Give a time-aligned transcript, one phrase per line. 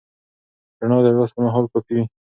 [0.79, 2.03] رڼا د لوست پر مهال کافي وي.